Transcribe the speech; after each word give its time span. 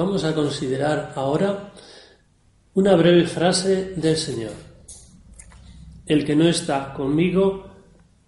Vamos 0.00 0.24
a 0.24 0.34
considerar 0.34 1.12
ahora 1.14 1.74
una 2.72 2.96
breve 2.96 3.26
frase 3.26 3.92
del 3.96 4.16
Señor. 4.16 4.54
El 6.06 6.24
que 6.24 6.34
no 6.34 6.48
está 6.48 6.94
conmigo 6.94 7.66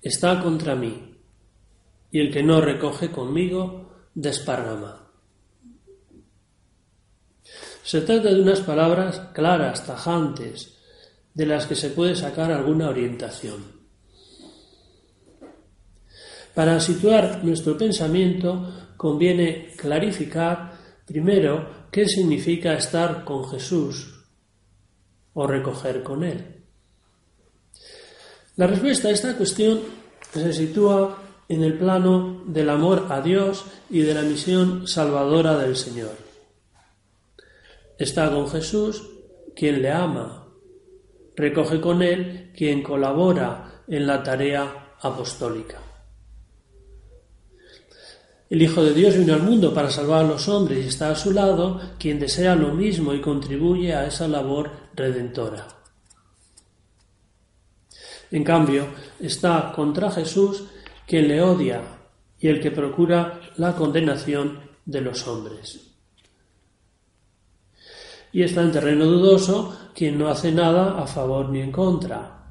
está 0.02 0.42
contra 0.42 0.74
mí, 0.74 1.16
y 2.10 2.20
el 2.20 2.30
que 2.30 2.42
no 2.42 2.60
recoge 2.60 3.10
conmigo 3.10 4.10
desparrama. 4.14 5.08
Se 7.82 8.02
trata 8.02 8.28
de 8.28 8.42
unas 8.42 8.60
palabras 8.60 9.30
claras, 9.32 9.86
tajantes, 9.86 10.76
de 11.32 11.46
las 11.46 11.64
que 11.66 11.74
se 11.74 11.88
puede 11.88 12.14
sacar 12.14 12.52
alguna 12.52 12.90
orientación. 12.90 13.64
Para 16.54 16.78
situar 16.80 17.42
nuestro 17.42 17.78
pensamiento 17.78 18.90
conviene 18.98 19.72
clarificar 19.78 20.71
Primero, 21.06 21.88
¿qué 21.90 22.06
significa 22.06 22.74
estar 22.74 23.24
con 23.24 23.48
Jesús 23.48 24.24
o 25.34 25.46
recoger 25.46 26.02
con 26.02 26.24
Él? 26.24 26.62
La 28.56 28.66
respuesta 28.66 29.08
a 29.08 29.12
esta 29.12 29.36
cuestión 29.36 29.80
se 30.32 30.52
sitúa 30.52 31.18
en 31.48 31.64
el 31.64 31.78
plano 31.78 32.44
del 32.46 32.70
amor 32.70 33.06
a 33.10 33.20
Dios 33.20 33.64
y 33.90 34.00
de 34.00 34.14
la 34.14 34.22
misión 34.22 34.86
salvadora 34.86 35.56
del 35.58 35.76
Señor. 35.76 36.16
Está 37.98 38.30
con 38.30 38.48
Jesús 38.48 39.02
quien 39.54 39.82
le 39.82 39.90
ama, 39.90 40.48
recoge 41.36 41.80
con 41.80 42.02
Él 42.02 42.52
quien 42.56 42.82
colabora 42.82 43.82
en 43.86 44.06
la 44.06 44.22
tarea 44.22 44.94
apostólica. 45.00 45.91
El 48.52 48.60
Hijo 48.60 48.84
de 48.84 48.92
Dios 48.92 49.16
vino 49.16 49.32
al 49.32 49.42
mundo 49.42 49.72
para 49.72 49.88
salvar 49.88 50.26
a 50.26 50.28
los 50.28 50.46
hombres 50.46 50.84
y 50.84 50.88
está 50.88 51.10
a 51.10 51.14
su 51.14 51.30
lado 51.30 51.80
quien 51.98 52.20
desea 52.20 52.54
lo 52.54 52.74
mismo 52.74 53.14
y 53.14 53.20
contribuye 53.22 53.94
a 53.94 54.06
esa 54.06 54.28
labor 54.28 54.70
redentora. 54.94 55.66
En 58.30 58.44
cambio, 58.44 58.88
está 59.18 59.72
contra 59.74 60.10
Jesús 60.10 60.64
quien 61.06 61.28
le 61.28 61.40
odia 61.40 61.80
y 62.38 62.48
el 62.48 62.60
que 62.60 62.70
procura 62.70 63.40
la 63.56 63.74
condenación 63.74 64.60
de 64.84 65.00
los 65.00 65.26
hombres. 65.26 65.94
Y 68.32 68.42
está 68.42 68.60
en 68.60 68.72
terreno 68.72 69.06
dudoso 69.06 69.88
quien 69.94 70.18
no 70.18 70.28
hace 70.28 70.52
nada 70.52 71.02
a 71.02 71.06
favor 71.06 71.48
ni 71.48 71.62
en 71.62 71.72
contra, 71.72 72.41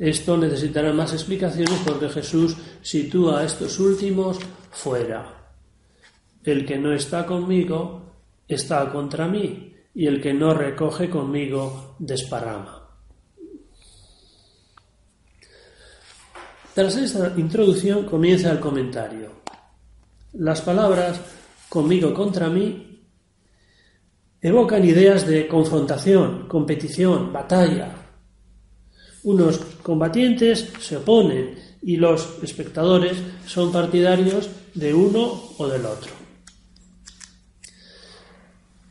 esto 0.00 0.38
necesitará 0.38 0.94
más 0.94 1.12
explicaciones 1.12 1.78
porque 1.86 2.08
Jesús 2.08 2.56
sitúa 2.80 3.40
a 3.40 3.44
estos 3.44 3.78
últimos 3.78 4.38
fuera. 4.70 5.52
El 6.42 6.64
que 6.64 6.78
no 6.78 6.94
está 6.94 7.26
conmigo 7.26 8.14
está 8.48 8.90
contra 8.90 9.28
mí 9.28 9.74
y 9.94 10.06
el 10.06 10.22
que 10.22 10.32
no 10.32 10.54
recoge 10.54 11.10
conmigo 11.10 11.96
desparrama. 11.98 12.88
Tras 16.74 16.96
esta 16.96 17.34
introducción 17.36 18.06
comienza 18.06 18.50
el 18.50 18.58
comentario. 18.58 19.42
Las 20.32 20.62
palabras 20.62 21.20
conmigo 21.68 22.14
contra 22.14 22.48
mí 22.48 23.04
evocan 24.40 24.82
ideas 24.82 25.26
de 25.26 25.46
confrontación, 25.46 26.48
competición, 26.48 27.30
batalla, 27.34 27.99
unos 29.24 29.58
combatientes 29.82 30.68
se 30.80 30.96
oponen 30.96 31.56
y 31.82 31.96
los 31.96 32.38
espectadores 32.42 33.16
son 33.46 33.72
partidarios 33.72 34.48
de 34.74 34.94
uno 34.94 35.42
o 35.58 35.68
del 35.68 35.84
otro. 35.86 36.12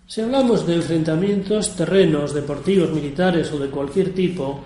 Si 0.08 0.22
hablamos 0.22 0.66
de 0.66 0.76
enfrentamientos 0.76 1.76
terrenos, 1.76 2.34
deportivos, 2.34 2.92
militares 2.92 3.52
o 3.52 3.60
de 3.60 3.70
cualquier 3.70 4.14
tipo, 4.14 4.62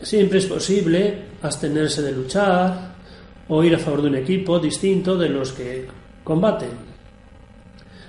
siempre 0.00 0.38
es 0.38 0.46
posible 0.46 1.24
abstenerse 1.42 2.00
de 2.00 2.12
luchar 2.12 2.94
o 3.48 3.64
ir 3.64 3.74
a 3.74 3.78
favor 3.78 4.02
de 4.02 4.08
un 4.08 4.14
equipo 4.16 4.60
distinto 4.60 5.18
de 5.18 5.28
los 5.28 5.52
que 5.52 5.88
combaten. 6.22 6.70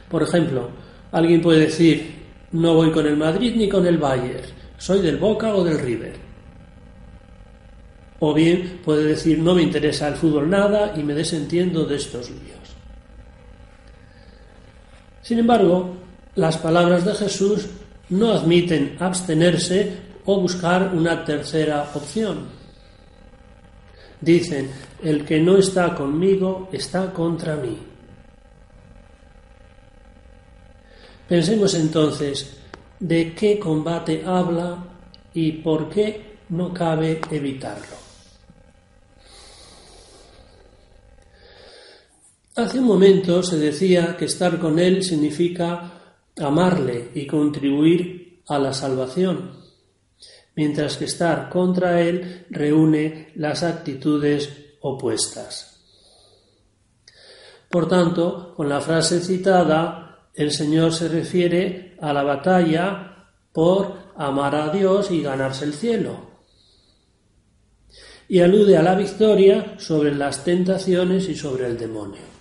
Por 0.10 0.22
ejemplo, 0.22 0.70
alguien 1.12 1.42
puede 1.42 1.62
decir, 1.62 2.24
no 2.52 2.76
voy 2.76 2.92
con 2.92 3.08
el 3.08 3.18
Madrid 3.18 3.56
ni 3.56 3.68
con 3.68 3.88
el 3.88 3.98
Bayern, 3.98 4.46
soy 4.78 5.02
del 5.02 5.18
Boca 5.18 5.56
o 5.56 5.64
del 5.64 5.80
River. 5.80 6.23
O 8.26 8.34
bien 8.34 8.80
puede 8.86 9.04
decir 9.04 9.38
no 9.40 9.54
me 9.54 9.64
interesa 9.64 10.08
el 10.08 10.16
fútbol 10.16 10.50
nada 10.50 10.94
y 10.96 11.04
me 11.04 11.14
desentiendo 11.14 11.84
de 11.84 11.98
estos 11.98 12.30
líos. 12.30 12.70
Sin 15.22 15.40
embargo, 15.40 15.94
las 16.36 16.58
palabras 16.58 17.04
de 17.04 17.16
Jesús 17.16 17.68
no 18.12 18.32
admiten 18.32 18.96
abstenerse 18.98 19.92
o 20.24 20.40
buscar 20.40 20.94
una 20.96 21.26
tercera 21.26 21.92
opción. 21.94 22.48
Dicen, 24.22 24.72
el 25.04 25.26
que 25.26 25.42
no 25.42 25.58
está 25.58 25.94
conmigo 25.94 26.70
está 26.72 27.12
contra 27.12 27.58
mí. 27.58 27.78
Pensemos 31.28 31.74
entonces 31.74 32.56
de 33.02 33.34
qué 33.34 33.60
combate 33.60 34.24
habla 34.26 34.82
y 35.34 35.52
por 35.52 35.90
qué 35.90 36.38
no 36.48 36.74
cabe 36.74 37.20
evitarlo. 37.30 38.03
Hace 42.56 42.78
un 42.78 42.86
momento 42.86 43.42
se 43.42 43.58
decía 43.58 44.16
que 44.16 44.26
estar 44.26 44.60
con 44.60 44.78
Él 44.78 45.04
significa 45.04 45.92
amarle 46.40 47.10
y 47.16 47.26
contribuir 47.26 48.44
a 48.48 48.60
la 48.60 48.74
salvación, 48.74 49.58
mientras 50.56 50.98
que 50.98 51.06
estar 51.06 51.50
contra 51.50 52.02
Él 52.02 52.46
reúne 52.52 53.32
las 53.38 53.64
actitudes 53.64 54.76
opuestas. 54.82 55.80
Por 57.72 57.88
tanto, 57.88 58.54
con 58.56 58.70
la 58.70 58.82
frase 58.82 59.20
citada, 59.20 60.30
el 60.36 60.52
Señor 60.52 60.94
se 60.94 61.08
refiere 61.08 61.98
a 62.02 62.14
la 62.14 62.22
batalla 62.22 63.30
por 63.52 63.96
amar 64.16 64.54
a 64.54 64.70
Dios 64.70 65.10
y 65.10 65.24
ganarse 65.24 65.66
el 65.66 65.74
cielo 65.74 66.34
y 68.28 68.40
alude 68.40 68.78
a 68.78 68.84
la 68.84 68.96
victoria 68.96 69.76
sobre 69.78 70.14
las 70.14 70.44
tentaciones 70.44 71.28
y 71.30 71.36
sobre 71.36 71.68
el 71.68 71.78
demonio. 71.78 72.33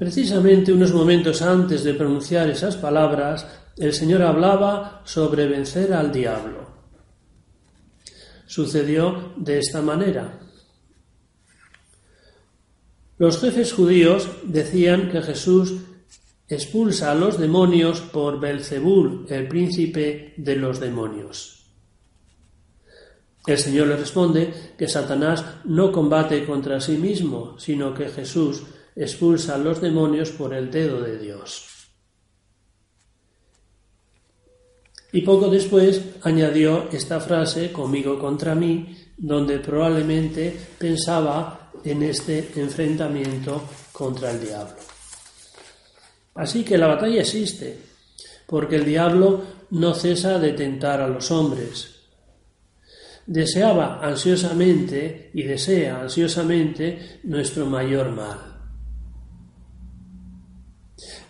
Precisamente 0.00 0.72
unos 0.72 0.94
momentos 0.94 1.42
antes 1.42 1.84
de 1.84 1.92
pronunciar 1.92 2.48
esas 2.48 2.74
palabras, 2.74 3.44
el 3.76 3.92
Señor 3.92 4.22
hablaba 4.22 5.02
sobre 5.04 5.46
vencer 5.46 5.92
al 5.92 6.10
diablo. 6.10 6.70
Sucedió 8.46 9.34
de 9.36 9.58
esta 9.58 9.82
manera. 9.82 10.40
Los 13.18 13.42
jefes 13.42 13.74
judíos 13.74 14.26
decían 14.42 15.10
que 15.10 15.20
Jesús 15.20 15.74
expulsa 16.48 17.12
a 17.12 17.14
los 17.14 17.38
demonios 17.38 18.00
por 18.00 18.40
Belzebul, 18.40 19.26
el 19.28 19.48
príncipe 19.48 20.32
de 20.38 20.56
los 20.56 20.80
demonios. 20.80 21.66
El 23.46 23.58
Señor 23.58 23.88
le 23.88 23.96
responde 23.96 24.50
que 24.78 24.88
Satanás 24.88 25.44
no 25.66 25.92
combate 25.92 26.46
contra 26.46 26.80
sí 26.80 26.96
mismo, 26.96 27.58
sino 27.58 27.92
que 27.92 28.08
Jesús 28.08 28.62
expulsa 29.00 29.54
a 29.54 29.58
los 29.58 29.80
demonios 29.80 30.30
por 30.30 30.52
el 30.52 30.70
dedo 30.70 31.00
de 31.00 31.18
Dios. 31.18 31.66
Y 35.12 35.22
poco 35.22 35.48
después 35.48 36.02
añadió 36.22 36.88
esta 36.92 37.18
frase, 37.18 37.72
conmigo 37.72 38.18
contra 38.18 38.54
mí, 38.54 38.94
donde 39.16 39.58
probablemente 39.58 40.54
pensaba 40.78 41.72
en 41.82 42.02
este 42.02 42.52
enfrentamiento 42.56 43.62
contra 43.90 44.30
el 44.30 44.40
diablo. 44.40 44.76
Así 46.34 46.62
que 46.62 46.78
la 46.78 46.86
batalla 46.86 47.22
existe, 47.22 47.78
porque 48.46 48.76
el 48.76 48.84
diablo 48.84 49.42
no 49.70 49.94
cesa 49.94 50.38
de 50.38 50.52
tentar 50.52 51.00
a 51.00 51.08
los 51.08 51.30
hombres. 51.30 51.96
Deseaba 53.26 54.00
ansiosamente 54.02 55.30
y 55.32 55.42
desea 55.42 56.02
ansiosamente 56.02 57.20
nuestro 57.24 57.64
mayor 57.66 58.10
mal. 58.10 58.49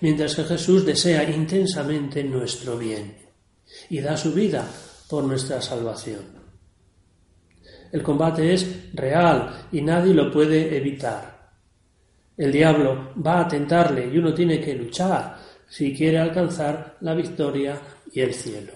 Mientras 0.01 0.35
que 0.35 0.45
Jesús 0.45 0.85
desea 0.85 1.29
intensamente 1.29 2.25
nuestro 2.25 2.79
bien 2.79 3.17
y 3.89 4.01
da 4.01 4.17
su 4.17 4.33
vida 4.33 4.67
por 5.09 5.25
nuestra 5.25 5.61
salvación. 5.61 6.41
El 7.93 8.03
combate 8.03 8.55
es 8.55 8.95
real 8.95 9.67
y 9.73 9.83
nadie 9.83 10.15
lo 10.15 10.31
puede 10.31 10.77
evitar. 10.77 11.51
El 12.37 12.53
diablo 12.53 13.13
va 13.25 13.41
a 13.41 13.49
tentarle 13.49 14.07
y 14.07 14.17
uno 14.17 14.33
tiene 14.33 14.61
que 14.61 14.75
luchar 14.75 15.37
si 15.69 15.95
quiere 15.95 16.19
alcanzar 16.19 16.97
la 17.01 17.15
victoria 17.15 17.81
y 18.13 18.21
el 18.21 18.33
cielo. 18.33 18.73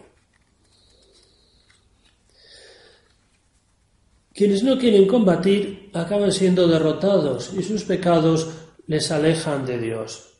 Quienes 4.32 4.64
no 4.64 4.76
quieren 4.76 5.06
combatir 5.06 5.90
acaban 5.94 6.32
siendo 6.32 6.66
derrotados 6.66 7.52
y 7.56 7.62
sus 7.62 7.84
pecados 7.84 8.48
les 8.88 9.10
alejan 9.12 9.64
de 9.64 9.78
Dios. 9.78 10.33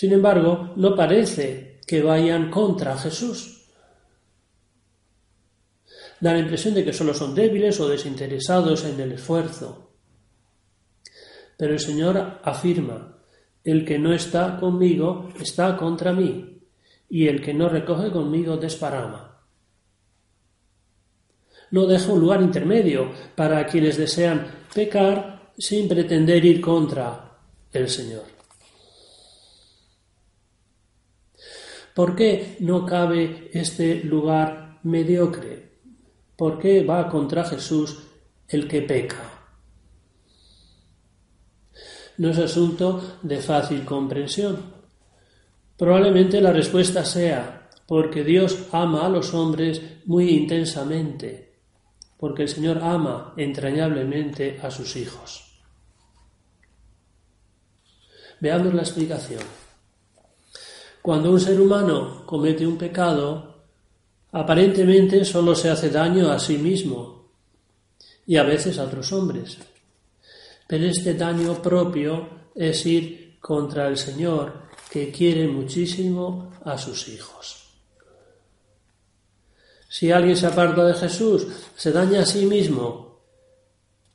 Sin 0.00 0.14
embargo, 0.14 0.72
no 0.76 0.96
parece 0.96 1.78
que 1.86 2.00
vayan 2.00 2.50
contra 2.50 2.96
Jesús 2.96 3.68
da 6.20 6.32
la 6.32 6.38
impresión 6.38 6.72
de 6.72 6.86
que 6.86 6.94
solo 6.94 7.12
son 7.12 7.34
débiles 7.34 7.78
o 7.80 7.86
desinteresados 7.86 8.86
en 8.86 8.98
el 8.98 9.12
esfuerzo. 9.12 9.92
Pero 11.58 11.74
el 11.74 11.80
Señor 11.80 12.40
afirma, 12.42 13.18
el 13.62 13.84
que 13.84 13.98
no 13.98 14.14
está 14.14 14.56
conmigo 14.58 15.28
está 15.38 15.76
contra 15.76 16.14
mí, 16.14 16.62
y 17.10 17.28
el 17.28 17.42
que 17.42 17.52
no 17.52 17.68
recoge 17.68 18.10
conmigo 18.10 18.56
desparama. 18.56 19.44
No 21.72 21.84
deja 21.84 22.10
un 22.10 22.20
lugar 22.20 22.40
intermedio 22.40 23.12
para 23.36 23.66
quienes 23.66 23.98
desean 23.98 24.46
pecar 24.74 25.52
sin 25.58 25.86
pretender 25.86 26.42
ir 26.42 26.62
contra 26.62 27.36
el 27.70 27.86
Señor. 27.90 28.39
¿Por 32.00 32.16
qué 32.16 32.56
no 32.60 32.86
cabe 32.86 33.50
este 33.52 34.02
lugar 34.04 34.78
mediocre? 34.84 35.72
¿Por 36.34 36.58
qué 36.58 36.82
va 36.82 37.10
contra 37.10 37.44
Jesús 37.44 37.98
el 38.48 38.66
que 38.66 38.80
peca? 38.80 39.22
No 42.16 42.30
es 42.30 42.38
asunto 42.38 43.18
de 43.20 43.36
fácil 43.36 43.84
comprensión. 43.84 44.62
Probablemente 45.76 46.40
la 46.40 46.54
respuesta 46.54 47.04
sea 47.04 47.68
porque 47.86 48.24
Dios 48.24 48.68
ama 48.72 49.04
a 49.04 49.10
los 49.10 49.34
hombres 49.34 49.82
muy 50.06 50.30
intensamente, 50.30 51.58
porque 52.16 52.44
el 52.44 52.48
Señor 52.48 52.78
ama 52.78 53.34
entrañablemente 53.36 54.58
a 54.62 54.70
sus 54.70 54.96
hijos. 54.96 55.60
Veamos 58.40 58.72
la 58.72 58.80
explicación. 58.80 59.69
Cuando 61.02 61.30
un 61.30 61.40
ser 61.40 61.60
humano 61.60 62.24
comete 62.26 62.66
un 62.66 62.76
pecado, 62.76 63.50
Aparentemente 64.32 65.24
solo 65.24 65.54
se 65.54 65.70
hace 65.70 65.90
daño 65.90 66.30
a 66.30 66.38
sí 66.38 66.56
mismo 66.56 67.30
y 68.26 68.36
a 68.36 68.44
veces 68.44 68.78
a 68.78 68.84
otros 68.84 69.12
hombres. 69.12 69.58
Pero 70.68 70.86
este 70.86 71.14
daño 71.14 71.60
propio 71.60 72.28
es 72.54 72.86
ir 72.86 73.38
contra 73.40 73.88
el 73.88 73.96
Señor 73.96 74.68
que 74.88 75.10
quiere 75.10 75.48
muchísimo 75.48 76.52
a 76.64 76.78
sus 76.78 77.08
hijos. 77.08 77.56
Si 79.88 80.12
alguien 80.12 80.36
se 80.36 80.46
aparta 80.46 80.84
de 80.84 80.94
Jesús, 80.94 81.48
se 81.74 81.90
daña 81.90 82.20
a 82.20 82.26
sí 82.26 82.46
mismo 82.46 83.18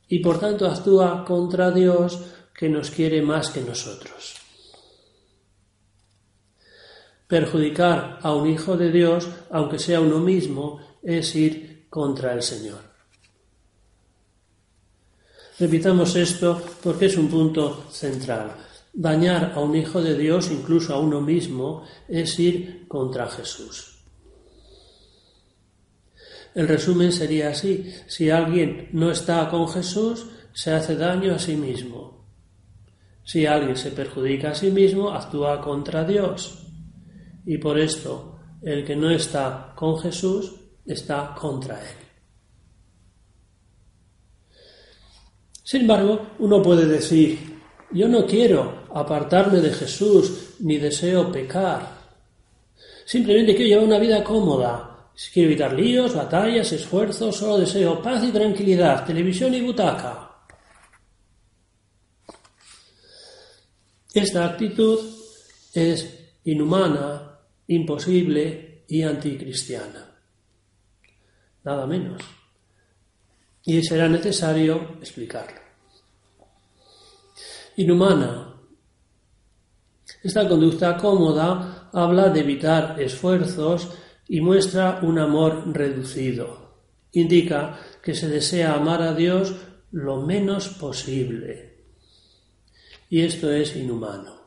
y 0.08 0.20
por 0.20 0.40
tanto 0.40 0.66
actúa 0.66 1.26
contra 1.26 1.72
Dios 1.72 2.20
que 2.58 2.70
nos 2.70 2.90
quiere 2.90 3.22
más 3.22 3.50
que 3.50 3.60
nosotros. 3.62 4.45
Perjudicar 7.28 8.20
a 8.22 8.34
un 8.36 8.48
hijo 8.48 8.78
de 8.78 8.92
Dios, 8.92 9.28
aunque 9.50 9.80
sea 9.80 10.00
uno 10.00 10.20
mismo, 10.20 10.80
es 11.02 11.36
ir 11.36 11.88
contra 11.90 12.34
el 12.34 12.44
Señor. 12.44 12.82
Repitamos 15.58 16.16
esto 16.16 16.62
porque 16.84 17.08
es 17.08 17.18
un 17.18 17.28
punto 17.28 17.86
central. 17.90 18.52
Dañar 18.94 19.54
a 19.56 19.60
un 19.60 19.76
hijo 19.76 20.02
de 20.02 20.16
Dios, 20.16 20.52
incluso 20.52 20.94
a 20.94 21.00
uno 21.00 21.20
mismo, 21.20 21.84
es 22.08 22.38
ir 22.40 22.88
contra 22.88 23.28
Jesús. 23.28 23.98
El 26.54 26.68
resumen 26.68 27.12
sería 27.12 27.50
así. 27.50 27.92
Si 28.08 28.30
alguien 28.30 28.90
no 28.92 29.10
está 29.10 29.50
con 29.50 29.68
Jesús, 29.68 30.28
se 30.54 30.72
hace 30.74 30.96
daño 30.96 31.34
a 31.34 31.40
sí 31.40 31.56
mismo. 31.56 32.24
Si 33.24 33.48
alguien 33.48 33.76
se 33.76 33.92
perjudica 33.92 34.52
a 34.52 34.56
sí 34.56 34.70
mismo, 34.70 35.10
actúa 35.10 35.60
contra 35.60 36.04
Dios 36.06 36.65
y 37.46 37.58
por 37.58 37.80
esto 37.80 38.40
el 38.62 38.84
que 38.84 38.96
no 38.96 39.10
está 39.10 39.74
con 39.76 40.00
Jesús 40.00 40.54
está 40.86 41.36
contra 41.40 41.80
él. 41.80 41.96
Sin 45.64 45.82
embargo, 45.82 46.28
uno 46.40 46.62
puede 46.62 46.86
decir, 46.86 47.40
yo 47.92 48.08
no 48.08 48.26
quiero 48.26 48.86
apartarme 48.94 49.60
de 49.60 49.72
Jesús 49.72 50.56
ni 50.60 50.78
deseo 50.78 51.32
pecar. 51.32 52.06
Simplemente 53.06 53.56
quiero 53.56 53.70
llevar 53.70 53.86
una 53.86 54.00
vida 54.00 54.24
cómoda. 54.24 55.12
Quiero 55.34 55.50
evitar 55.50 55.74
líos, 55.74 56.14
batallas, 56.14 56.72
esfuerzos, 56.72 57.36
solo 57.36 57.58
deseo 57.58 58.02
paz 58.02 58.24
y 58.24 58.32
tranquilidad, 58.32 59.06
televisión 59.06 59.54
y 59.54 59.62
butaca. 59.62 60.26
Esta 64.14 64.46
actitud 64.46 65.00
es 65.74 66.32
inhumana 66.44 67.35
imposible 67.68 68.84
y 68.88 69.02
anticristiana. 69.02 70.12
Nada 71.64 71.88
menos. 71.88 72.22
Y 73.64 73.82
será 73.84 74.08
necesario 74.08 74.98
explicarlo. 75.02 75.60
Inhumana. 77.78 78.54
Esta 80.24 80.48
conducta 80.48 80.98
cómoda 80.98 81.90
habla 81.92 82.30
de 82.30 82.42
evitar 82.42 83.02
esfuerzos 83.02 83.90
y 84.28 84.42
muestra 84.42 85.00
un 85.02 85.20
amor 85.20 85.64
reducido. 85.74 86.66
Indica 87.14 87.80
que 88.04 88.14
se 88.14 88.28
desea 88.28 88.76
amar 88.76 89.02
a 89.02 89.14
Dios 89.14 89.56
lo 89.92 90.22
menos 90.22 90.70
posible. 90.70 91.86
Y 93.10 93.22
esto 93.22 93.52
es 93.52 93.76
inhumano. 93.76 94.45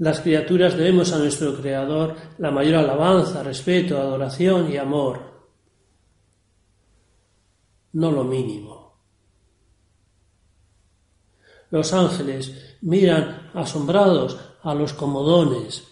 Las 0.00 0.20
criaturas 0.20 0.78
debemos 0.78 1.12
a 1.12 1.18
nuestro 1.18 1.54
Creador 1.60 2.16
la 2.38 2.50
mayor 2.50 2.76
alabanza, 2.76 3.42
respeto, 3.42 3.98
adoración 3.98 4.72
y 4.72 4.78
amor, 4.78 5.20
no 7.92 8.10
lo 8.10 8.24
mínimo. 8.24 8.94
Los 11.70 11.92
ángeles 11.92 12.78
miran 12.80 13.50
asombrados 13.52 14.38
a 14.62 14.74
los 14.74 14.94
comodones. 14.94 15.86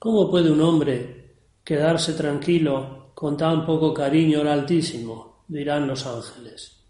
¿Cómo 0.00 0.28
puede 0.28 0.50
un 0.50 0.60
hombre 0.62 1.36
quedarse 1.62 2.14
tranquilo 2.14 3.12
con 3.14 3.36
tan 3.36 3.64
poco 3.64 3.94
cariño 3.94 4.40
al 4.40 4.48
Altísimo? 4.48 5.44
dirán 5.46 5.86
los 5.86 6.04
ángeles. 6.04 6.82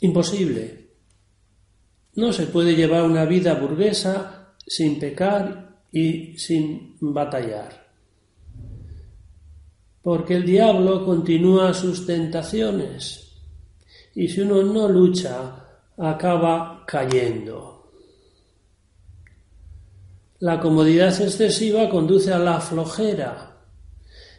Imposible. 0.00 0.85
No 2.16 2.32
se 2.32 2.46
puede 2.46 2.74
llevar 2.74 3.04
una 3.04 3.24
vida 3.24 3.54
burguesa 3.54 4.54
sin 4.66 4.98
pecar 4.98 5.80
y 5.92 6.36
sin 6.38 6.96
batallar. 7.00 7.86
Porque 10.02 10.36
el 10.36 10.46
diablo 10.46 11.04
continúa 11.04 11.74
sus 11.74 12.06
tentaciones 12.06 13.26
y 14.14 14.28
si 14.28 14.40
uno 14.40 14.62
no 14.62 14.88
lucha, 14.88 15.66
acaba 15.98 16.84
cayendo. 16.86 17.92
La 20.38 20.60
comodidad 20.60 21.20
excesiva 21.20 21.88
conduce 21.88 22.32
a 22.32 22.38
la 22.38 22.60
flojera 22.60 23.56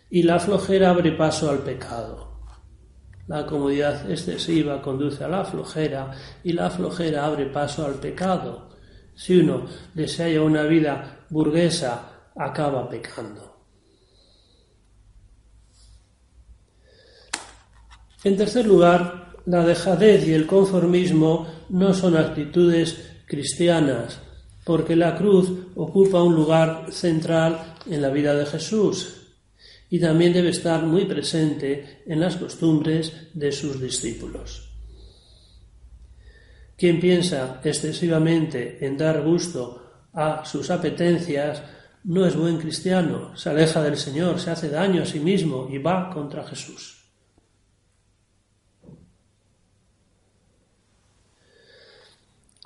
y 0.09 0.23
la 0.23 0.39
flojera 0.39 0.91
abre 0.91 1.11
paso 1.11 1.49
al 1.49 1.59
pecado. 1.59 2.36
La 3.27 3.45
comodidad 3.45 4.09
excesiva 4.09 4.81
conduce 4.81 5.23
a 5.23 5.27
la 5.27 5.43
flojera 5.43 6.11
y 6.43 6.53
la 6.53 6.69
flojera 6.69 7.25
abre 7.25 7.47
paso 7.47 7.85
al 7.85 7.95
pecado. 7.95 8.69
Si 9.15 9.37
uno 9.37 9.65
desea 9.93 10.41
una 10.41 10.63
vida 10.63 11.25
burguesa, 11.29 12.31
acaba 12.35 12.87
pecando. 12.89 13.57
En 18.23 18.37
tercer 18.37 18.65
lugar, 18.65 19.33
la 19.45 19.65
dejadez 19.65 20.27
y 20.27 20.33
el 20.33 20.47
conformismo 20.47 21.47
no 21.69 21.93
son 21.93 22.15
actitudes 22.15 23.21
cristianas, 23.25 24.19
porque 24.63 24.95
la 24.95 25.15
cruz 25.17 25.51
ocupa 25.75 26.23
un 26.23 26.35
lugar 26.35 26.91
central 26.91 27.75
en 27.85 28.01
la 28.01 28.09
vida 28.09 28.33
de 28.33 28.45
Jesús 28.45 29.16
y 29.89 29.99
también 29.99 30.33
debe 30.33 30.49
estar 30.49 30.83
muy 30.83 31.05
presente 31.05 32.03
en 32.05 32.19
las 32.19 32.35
costumbres 32.35 33.29
de 33.33 33.51
sus 33.51 33.79
discípulos. 33.79 34.69
Quien 36.77 36.99
piensa 36.99 37.61
excesivamente 37.63 38.85
en 38.85 38.97
dar 38.97 39.23
gusto 39.23 40.07
a 40.13 40.45
sus 40.45 40.69
apetencias 40.69 41.63
no 42.03 42.25
es 42.25 42.35
buen 42.35 42.57
cristiano, 42.57 43.35
se 43.35 43.49
aleja 43.49 43.81
del 43.81 43.97
Señor, 43.97 44.39
se 44.39 44.51
hace 44.51 44.69
daño 44.69 45.03
a 45.03 45.05
sí 45.05 45.19
mismo 45.19 45.67
y 45.71 45.77
va 45.77 46.09
contra 46.09 46.45
Jesús. 46.45 46.95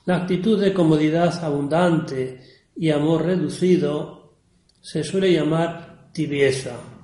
La 0.06 0.18
actitud 0.18 0.60
de 0.60 0.74
comodidad 0.74 1.44
abundante 1.44 2.42
y 2.76 2.90
amor 2.90 3.26
reducido 3.26 4.34
se 4.82 5.04
suele 5.04 5.32
llamar 5.32 6.10
tibieza 6.12 7.01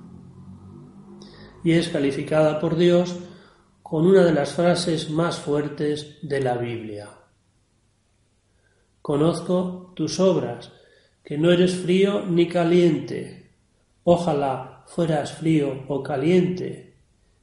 y 1.64 1.72
es 1.72 1.88
calificada 1.88 2.60
por 2.60 2.76
Dios 2.76 3.16
con 3.82 4.06
una 4.06 4.24
de 4.24 4.32
las 4.32 4.52
frases 4.52 5.10
más 5.10 5.38
fuertes 5.38 6.18
de 6.22 6.40
la 6.40 6.56
Biblia. 6.56 7.08
Conozco 9.00 9.92
tus 9.96 10.20
obras, 10.20 10.70
que 11.24 11.38
no 11.38 11.50
eres 11.50 11.74
frío 11.74 12.24
ni 12.26 12.48
caliente. 12.48 13.52
Ojalá 14.04 14.84
fueras 14.86 15.32
frío 15.32 15.84
o 15.88 16.02
caliente, 16.02 16.96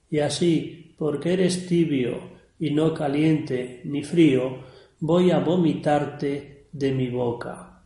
y 0.10 0.20
así, 0.20 0.94
porque 0.98 1.34
eres 1.34 1.68
tibio 1.68 2.36
y 2.60 2.72
no 2.72 2.94
caliente 2.94 3.82
ni 3.86 4.04
frío, 4.04 4.60
voy 5.00 5.32
a 5.32 5.40
vomitarte 5.40 6.68
de 6.72 6.92
mi 6.92 7.10
boca. 7.10 7.84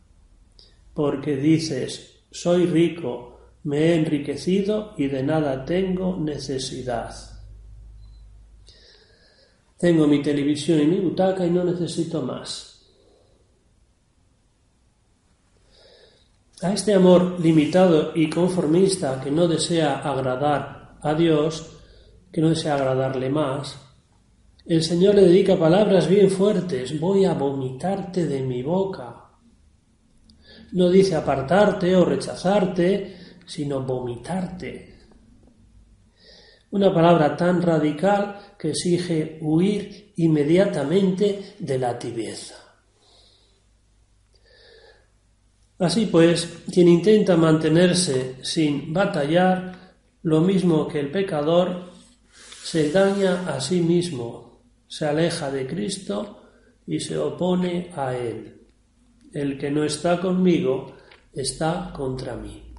Porque 0.94 1.36
dices, 1.36 2.22
soy 2.30 2.66
rico, 2.66 3.29
me 3.64 3.78
he 3.78 3.94
enriquecido 3.96 4.94
y 4.96 5.08
de 5.08 5.22
nada 5.22 5.64
tengo 5.64 6.16
necesidad. 6.16 7.14
Tengo 9.78 10.06
mi 10.06 10.22
televisión 10.22 10.80
y 10.80 10.86
mi 10.86 11.00
butaca 11.00 11.46
y 11.46 11.50
no 11.50 11.64
necesito 11.64 12.22
más. 12.22 12.70
A 16.62 16.72
este 16.74 16.92
amor 16.92 17.40
limitado 17.40 18.12
y 18.14 18.28
conformista 18.28 19.20
que 19.22 19.30
no 19.30 19.48
desea 19.48 20.00
agradar 20.00 20.98
a 21.00 21.14
Dios, 21.14 21.78
que 22.30 22.42
no 22.42 22.50
desea 22.50 22.74
agradarle 22.74 23.30
más, 23.30 23.78
el 24.66 24.82
Señor 24.82 25.14
le 25.14 25.22
dedica 25.22 25.58
palabras 25.58 26.06
bien 26.06 26.30
fuertes, 26.30 27.00
voy 27.00 27.24
a 27.24 27.32
vomitarte 27.32 28.26
de 28.26 28.42
mi 28.42 28.62
boca. 28.62 29.30
No 30.72 30.90
dice 30.90 31.16
apartarte 31.16 31.96
o 31.96 32.04
rechazarte, 32.04 33.19
sino 33.50 33.80
vomitarte. 33.82 34.94
Una 36.70 36.94
palabra 36.94 37.36
tan 37.36 37.60
radical 37.60 38.54
que 38.56 38.70
exige 38.70 39.38
huir 39.40 40.12
inmediatamente 40.18 41.56
de 41.58 41.76
la 41.76 41.98
tibieza. 41.98 42.54
Así 45.80 46.06
pues, 46.06 46.62
quien 46.72 46.86
intenta 46.86 47.36
mantenerse 47.36 48.36
sin 48.42 48.92
batallar, 48.92 49.96
lo 50.22 50.42
mismo 50.42 50.86
que 50.86 51.00
el 51.00 51.10
pecador, 51.10 51.90
se 52.62 52.92
daña 52.92 53.48
a 53.48 53.60
sí 53.60 53.80
mismo, 53.80 54.60
se 54.86 55.06
aleja 55.06 55.50
de 55.50 55.66
Cristo 55.66 56.44
y 56.86 57.00
se 57.00 57.18
opone 57.18 57.90
a 57.96 58.14
Él. 58.14 58.68
El 59.32 59.58
que 59.58 59.72
no 59.72 59.82
está 59.82 60.20
conmigo 60.20 60.94
está 61.32 61.92
contra 61.92 62.36
mí. 62.36 62.69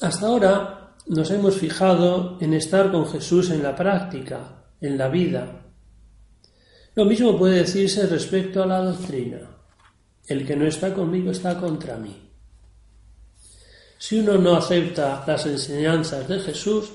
Hasta 0.00 0.26
ahora 0.26 0.96
nos 1.06 1.30
hemos 1.30 1.56
fijado 1.56 2.38
en 2.40 2.54
estar 2.54 2.92
con 2.92 3.08
Jesús 3.10 3.50
en 3.50 3.62
la 3.62 3.74
práctica, 3.74 4.66
en 4.80 4.96
la 4.96 5.08
vida. 5.08 5.66
Lo 6.94 7.04
mismo 7.04 7.36
puede 7.36 7.58
decirse 7.58 8.06
respecto 8.06 8.62
a 8.62 8.66
la 8.66 8.80
doctrina. 8.80 9.40
El 10.26 10.46
que 10.46 10.54
no 10.54 10.66
está 10.66 10.94
conmigo 10.94 11.30
está 11.30 11.58
contra 11.58 11.96
mí. 11.96 12.30
Si 13.98 14.20
uno 14.20 14.38
no 14.38 14.54
acepta 14.54 15.24
las 15.26 15.46
enseñanzas 15.46 16.28
de 16.28 16.38
Jesús, 16.40 16.92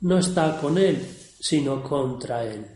no 0.00 0.18
está 0.18 0.58
con 0.58 0.78
Él, 0.78 0.98
sino 1.38 1.82
contra 1.82 2.44
Él. 2.44 2.66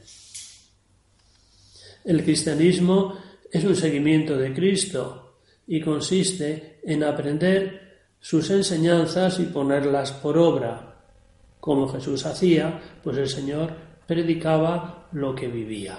El 2.04 2.22
cristianismo 2.22 3.18
es 3.50 3.64
un 3.64 3.74
seguimiento 3.74 4.36
de 4.36 4.52
Cristo 4.52 5.38
y 5.66 5.80
consiste 5.80 6.80
en 6.84 7.02
aprender 7.04 7.93
sus 8.24 8.48
enseñanzas 8.48 9.38
y 9.38 9.42
ponerlas 9.44 10.10
por 10.12 10.38
obra. 10.38 10.94
Como 11.60 11.86
Jesús 11.92 12.24
hacía, 12.24 12.80
pues 13.02 13.18
el 13.18 13.28
Señor 13.28 13.70
predicaba 14.06 15.08
lo 15.12 15.34
que 15.34 15.46
vivía. 15.46 15.98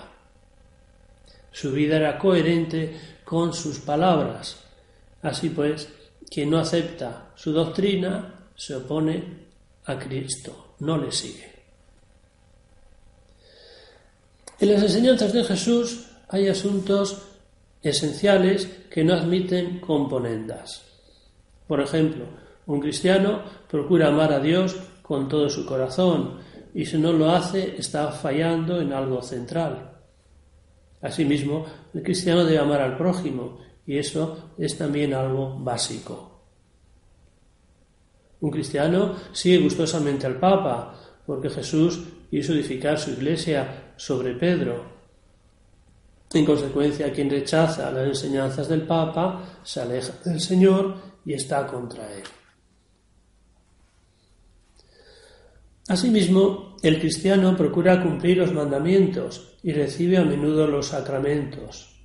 Su 1.51 1.71
vida 1.71 1.97
era 1.97 2.17
coherente 2.17 3.19
con 3.23 3.53
sus 3.53 3.77
palabras. 3.77 4.57
Así 5.21 5.49
pues, 5.49 5.87
quien 6.27 6.49
no 6.49 6.57
acepta 6.57 7.31
su 7.35 7.51
doctrina 7.51 8.49
se 8.55 8.75
opone 8.75 9.23
a 9.85 9.99
Cristo, 9.99 10.73
no 10.79 10.97
le 10.97 11.11
sigue. 11.11 11.53
En 14.59 14.71
las 14.71 14.81
enseñanzas 14.81 15.31
de 15.31 15.43
Jesús 15.43 16.07
hay 16.29 16.47
asuntos 16.47 17.21
esenciales 17.83 18.65
que 18.89 19.03
no 19.03 19.13
admiten 19.13 19.79
componendas. 19.79 20.94
Por 21.67 21.81
ejemplo, 21.81 22.25
un 22.67 22.79
cristiano 22.79 23.41
procura 23.69 24.07
amar 24.07 24.33
a 24.33 24.39
Dios 24.39 24.75
con 25.01 25.27
todo 25.27 25.49
su 25.49 25.65
corazón 25.65 26.39
y 26.73 26.85
si 26.85 26.97
no 26.97 27.13
lo 27.13 27.31
hace 27.31 27.75
está 27.77 28.11
fallando 28.11 28.81
en 28.81 28.91
algo 28.93 29.21
central. 29.21 29.91
Asimismo, 31.01 31.65
el 31.93 32.03
cristiano 32.03 32.43
debe 32.43 32.59
amar 32.59 32.81
al 32.81 32.97
prójimo 32.97 33.59
y 33.85 33.97
eso 33.97 34.53
es 34.57 34.77
también 34.77 35.13
algo 35.13 35.57
básico. 35.59 36.31
Un 38.41 38.51
cristiano 38.51 39.15
sigue 39.31 39.59
gustosamente 39.59 40.25
al 40.25 40.39
Papa 40.39 40.93
porque 41.25 41.49
Jesús 41.49 42.03
quiso 42.29 42.53
edificar 42.53 42.99
su 42.99 43.11
iglesia 43.11 43.93
sobre 43.95 44.33
Pedro. 44.33 44.95
En 46.33 46.45
consecuencia, 46.45 47.13
quien 47.13 47.29
rechaza 47.29 47.91
las 47.91 48.07
enseñanzas 48.07 48.67
del 48.67 48.81
Papa 48.81 49.59
se 49.63 49.81
aleja 49.81 50.13
del 50.25 50.41
Señor 50.41 51.14
y 51.25 51.33
está 51.33 51.65
contra 51.67 52.11
él. 52.13 52.23
Asimismo, 55.87 56.77
el 56.81 56.99
cristiano 56.99 57.55
procura 57.55 58.01
cumplir 58.01 58.37
los 58.37 58.53
mandamientos 58.53 59.57
y 59.61 59.71
recibe 59.71 60.17
a 60.17 60.23
menudo 60.23 60.67
los 60.67 60.87
sacramentos. 60.87 61.95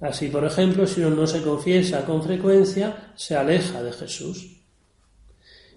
Así, 0.00 0.28
por 0.28 0.44
ejemplo, 0.44 0.86
si 0.86 1.00
uno 1.00 1.16
no 1.16 1.26
se 1.26 1.42
confiesa 1.42 2.04
con 2.04 2.22
frecuencia, 2.22 3.12
se 3.14 3.34
aleja 3.36 3.82
de 3.82 3.92
Jesús. 3.92 4.62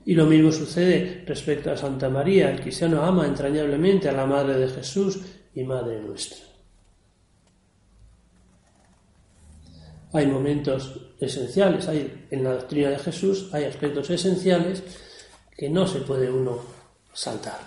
Y 0.06 0.14
lo 0.16 0.26
mismo 0.26 0.52
sucede 0.52 1.24
respecto 1.26 1.72
a 1.72 1.78
Santa 1.78 2.10
María. 2.10 2.50
El 2.52 2.60
cristiano 2.60 3.04
ama 3.04 3.26
entrañablemente 3.26 4.10
a 4.10 4.14
la 4.14 4.26
Madre 4.26 4.58
de 4.58 4.68
Jesús 4.68 5.20
y 5.56 5.64
Madre 5.64 6.02
nuestra. 6.02 6.49
Hay 10.12 10.26
momentos 10.26 11.00
esenciales, 11.20 11.88
hay 11.88 12.28
en 12.32 12.44
la 12.44 12.54
doctrina 12.54 12.90
de 12.90 13.00
Jesús 13.00 13.50
hay 13.52 13.66
aspectos 13.66 14.10
esenciales 14.10 14.84
que 15.56 15.70
no 15.70 15.86
se 15.86 16.00
puede 16.00 16.32
uno 16.32 16.60
saltar. 17.14 17.60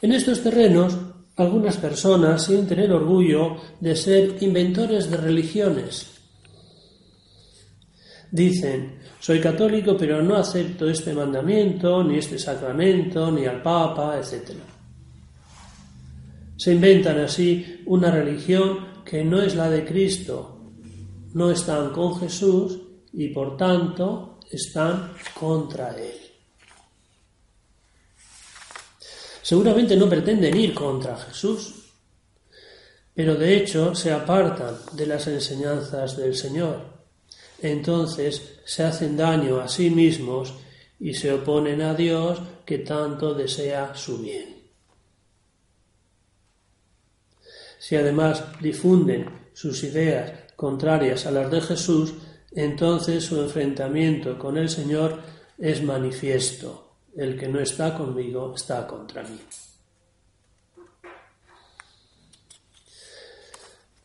En 0.00 0.12
estos 0.12 0.42
terrenos, 0.42 0.96
algunas 1.36 1.76
personas 1.76 2.44
sienten 2.44 2.80
el 2.80 2.92
orgullo 2.92 3.56
de 3.80 3.94
ser 3.94 4.42
inventores 4.42 5.10
de 5.10 5.16
religiones. 5.16 6.08
Dicen, 8.30 8.98
soy 9.20 9.40
católico 9.40 9.96
pero 9.96 10.22
no 10.22 10.36
acepto 10.36 10.88
este 10.88 11.12
mandamiento, 11.12 12.02
ni 12.02 12.18
este 12.18 12.38
sacramento, 12.38 13.30
ni 13.30 13.46
al 13.46 13.62
Papa, 13.62 14.18
etc. 14.18 14.50
Se 16.56 16.72
inventan 16.72 17.20
así 17.20 17.82
una 17.86 18.10
religión 18.10 18.91
que 19.04 19.24
no 19.24 19.42
es 19.42 19.54
la 19.54 19.68
de 19.68 19.84
Cristo, 19.84 20.60
no 21.34 21.50
están 21.50 21.90
con 21.90 22.18
Jesús 22.18 22.78
y 23.12 23.28
por 23.28 23.56
tanto 23.56 24.38
están 24.50 25.14
contra 25.38 25.96
Él. 25.96 26.20
Seguramente 29.42 29.96
no 29.96 30.08
pretenden 30.08 30.56
ir 30.56 30.72
contra 30.72 31.16
Jesús, 31.16 31.74
pero 33.14 33.34
de 33.34 33.56
hecho 33.56 33.94
se 33.94 34.12
apartan 34.12 34.76
de 34.92 35.06
las 35.06 35.26
enseñanzas 35.26 36.16
del 36.16 36.34
Señor. 36.34 36.92
entonces 37.60 38.60
se 38.64 38.82
hacen 38.82 39.16
daño 39.16 39.60
a 39.60 39.68
sí 39.68 39.90
mismos 39.90 40.54
y 40.98 41.14
se 41.14 41.32
oponen 41.32 41.80
a 41.82 41.94
Dios 41.94 42.40
que 42.64 42.78
tanto 42.78 43.34
desea 43.34 43.94
su 43.94 44.18
bien. 44.18 44.51
Si 47.82 47.96
además 47.96 48.44
difunden 48.60 49.28
sus 49.54 49.82
ideas 49.82 50.30
contrarias 50.54 51.26
a 51.26 51.32
las 51.32 51.50
de 51.50 51.60
Jesús, 51.60 52.14
entonces 52.52 53.24
su 53.24 53.40
enfrentamiento 53.42 54.38
con 54.38 54.56
el 54.56 54.68
Señor 54.68 55.18
es 55.58 55.82
manifiesto. 55.82 56.92
El 57.16 57.36
que 57.36 57.48
no 57.48 57.58
está 57.58 57.92
conmigo 57.92 58.54
está 58.54 58.86
contra 58.86 59.24
mí. 59.24 59.40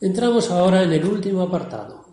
Entramos 0.01 0.49
ahora 0.49 0.81
en 0.81 0.93
el 0.93 1.05
último 1.05 1.43
apartado. 1.43 2.03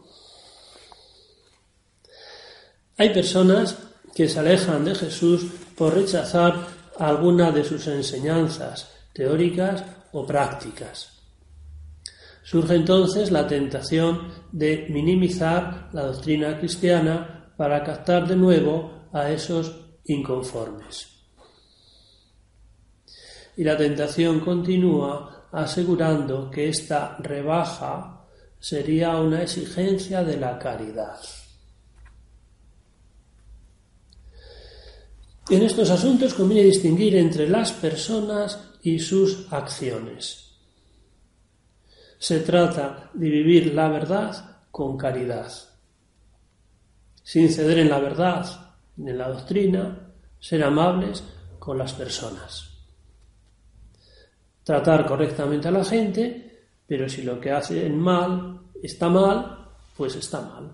Hay 2.99 3.09
personas 3.09 3.79
que 4.15 4.29
se 4.29 4.39
alejan 4.39 4.85
de 4.85 4.95
Jesús 4.95 5.47
por 5.75 5.95
rechazar 5.95 6.67
alguna 6.99 7.51
de 7.53 7.65
sus 7.65 7.87
enseñanzas 7.87 8.87
teóricas 9.15 9.83
o 10.13 10.27
prácticas. 10.27 11.14
Surge 12.45 12.75
entonces 12.75 13.31
la 13.31 13.47
tentación 13.47 14.29
de 14.53 14.87
minimizar 14.91 15.89
la 15.95 16.03
doctrina 16.03 16.59
cristiana 16.59 17.55
para 17.57 17.83
captar 17.83 18.29
de 18.29 18.37
nuevo 18.37 19.09
a 19.15 19.31
esos 19.31 19.75
inconformes. 20.05 21.09
Y 23.57 23.65
la 23.65 23.79
tentación 23.79 24.41
continúa 24.41 25.49
asegurando 25.53 26.51
que 26.51 26.69
esta 26.69 27.17
rebaja 27.19 28.27
sería 28.59 29.17
una 29.17 29.43
exigencia 29.43 30.23
de 30.23 30.37
la 30.37 30.59
caridad. 30.59 31.19
En 35.49 35.63
estos 35.63 35.89
asuntos 35.91 36.35
conviene 36.35 36.65
distinguir 36.65 37.17
entre 37.17 37.49
las 37.49 37.73
personas 37.73 38.59
y 38.83 38.99
sus 38.99 39.51
acciones. 39.51 40.54
Se 42.19 42.41
trata 42.41 43.11
de 43.13 43.29
vivir 43.29 43.75
la 43.75 43.89
verdad 43.89 44.63
con 44.71 44.97
caridad, 44.97 45.53
sin 47.23 47.51
ceder 47.51 47.79
en 47.79 47.89
la 47.89 47.99
verdad 47.99 48.47
ni 48.97 49.11
en 49.11 49.19
la 49.19 49.29
doctrina, 49.29 50.13
ser 50.39 50.63
amables 50.63 51.25
con 51.59 51.79
las 51.79 51.93
personas. 51.93 52.71
Tratar 54.63 55.07
correctamente 55.07 55.69
a 55.69 55.71
la 55.73 55.85
gente, 55.85 56.69
pero 56.87 57.09
si 57.09 57.23
lo 57.23 57.41
que 57.41 57.51
hacen 57.51 57.99
mal 57.99 58.61
está 58.83 59.09
mal, 59.09 59.69
pues 59.97 60.15
está 60.17 60.41
mal. 60.41 60.71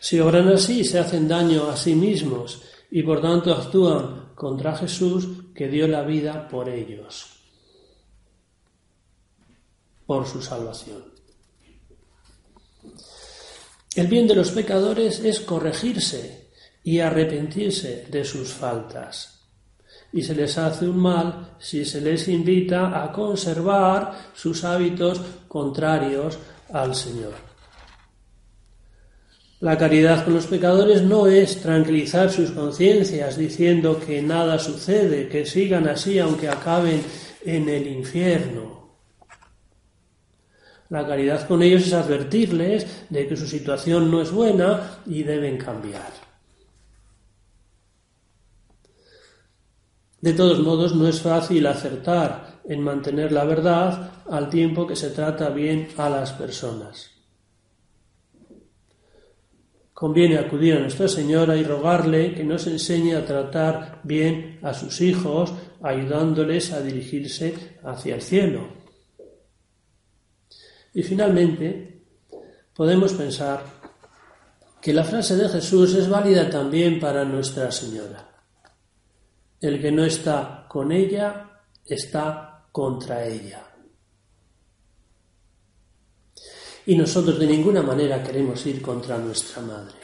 Si 0.00 0.20
obran 0.20 0.48
así, 0.48 0.84
se 0.84 1.00
hacen 1.00 1.26
daño 1.26 1.68
a 1.68 1.76
sí 1.76 1.94
mismos 1.96 2.62
y 2.92 3.02
por 3.02 3.20
tanto 3.20 3.52
actúan 3.52 4.30
contra 4.36 4.76
Jesús 4.76 5.28
que 5.56 5.68
dio 5.68 5.88
la 5.88 6.02
vida 6.02 6.46
por 6.48 6.68
ellos, 6.68 7.40
por 10.04 10.26
su 10.26 10.42
salvación. 10.42 11.04
El 13.94 14.08
bien 14.08 14.28
de 14.28 14.34
los 14.34 14.50
pecadores 14.50 15.20
es 15.20 15.40
corregirse 15.40 16.50
y 16.84 17.00
arrepentirse 17.00 18.06
de 18.10 18.24
sus 18.24 18.52
faltas. 18.52 19.40
Y 20.12 20.22
se 20.22 20.34
les 20.34 20.58
hace 20.58 20.86
un 20.86 20.98
mal 20.98 21.56
si 21.58 21.84
se 21.84 22.00
les 22.02 22.28
invita 22.28 23.02
a 23.02 23.10
conservar 23.10 24.30
sus 24.34 24.62
hábitos 24.64 25.20
contrarios 25.48 26.38
al 26.70 26.94
Señor. 26.94 27.45
La 29.60 29.78
caridad 29.78 30.22
con 30.24 30.34
los 30.34 30.46
pecadores 30.46 31.02
no 31.02 31.26
es 31.26 31.62
tranquilizar 31.62 32.30
sus 32.30 32.50
conciencias 32.50 33.38
diciendo 33.38 33.98
que 33.98 34.20
nada 34.20 34.58
sucede, 34.58 35.28
que 35.28 35.46
sigan 35.46 35.88
así 35.88 36.18
aunque 36.18 36.48
acaben 36.48 37.02
en 37.42 37.68
el 37.70 37.86
infierno. 37.86 38.76
La 40.90 41.06
caridad 41.06 41.48
con 41.48 41.62
ellos 41.62 41.86
es 41.86 41.94
advertirles 41.94 43.06
de 43.08 43.26
que 43.26 43.36
su 43.36 43.46
situación 43.46 44.10
no 44.10 44.20
es 44.20 44.30
buena 44.30 45.00
y 45.06 45.22
deben 45.22 45.56
cambiar. 45.56 46.12
De 50.20 50.32
todos 50.34 50.60
modos, 50.60 50.94
no 50.94 51.08
es 51.08 51.20
fácil 51.20 51.66
acertar 51.66 52.60
en 52.68 52.82
mantener 52.82 53.32
la 53.32 53.44
verdad 53.44 54.12
al 54.28 54.50
tiempo 54.50 54.86
que 54.86 54.96
se 54.96 55.10
trata 55.10 55.48
bien 55.48 55.88
a 55.96 56.10
las 56.10 56.32
personas. 56.32 57.15
Conviene 59.96 60.36
acudir 60.36 60.74
a 60.74 60.80
Nuestra 60.80 61.08
Señora 61.08 61.56
y 61.56 61.64
rogarle 61.64 62.34
que 62.34 62.44
nos 62.44 62.66
enseñe 62.66 63.14
a 63.14 63.24
tratar 63.24 64.02
bien 64.04 64.60
a 64.62 64.74
sus 64.74 65.00
hijos, 65.00 65.54
ayudándoles 65.82 66.70
a 66.74 66.82
dirigirse 66.82 67.78
hacia 67.82 68.16
el 68.16 68.20
cielo. 68.20 68.68
Y 70.92 71.02
finalmente, 71.02 72.02
podemos 72.74 73.14
pensar 73.14 73.64
que 74.82 74.92
la 74.92 75.02
frase 75.02 75.34
de 75.34 75.48
Jesús 75.48 75.94
es 75.94 76.10
válida 76.10 76.50
también 76.50 77.00
para 77.00 77.24
Nuestra 77.24 77.72
Señora. 77.72 78.28
El 79.62 79.80
que 79.80 79.92
no 79.92 80.04
está 80.04 80.66
con 80.68 80.92
ella 80.92 81.62
está 81.86 82.66
contra 82.70 83.24
ella. 83.24 83.75
Y 86.86 86.96
nosotros 86.96 87.38
de 87.38 87.46
ninguna 87.46 87.82
manera 87.82 88.22
queremos 88.22 88.64
ir 88.66 88.80
contra 88.80 89.18
nuestra 89.18 89.60
madre. 89.60 89.96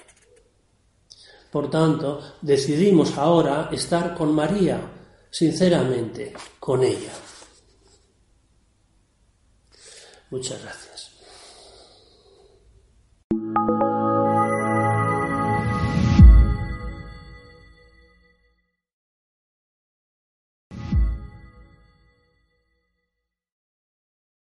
Por 1.50 1.70
tanto, 1.70 2.36
decidimos 2.40 3.16
ahora 3.18 3.68
estar 3.70 4.14
con 4.14 4.34
María, 4.34 4.80
sinceramente, 5.30 6.32
con 6.58 6.82
ella. 6.82 7.12
Muchas 10.30 10.62
gracias. 10.62 11.11